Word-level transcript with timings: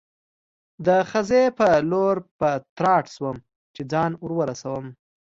د 0.85 0.87
خزې 1.09 1.43
په 1.57 1.67
لور 1.91 2.15
په 2.39 2.49
تراټ 2.75 3.05
شوم، 3.15 3.37
چې 3.75 3.81
ځان 3.91 4.11
ور 4.21 4.31
ورسوم. 4.39 4.85